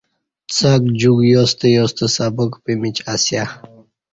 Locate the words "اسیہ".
3.13-3.45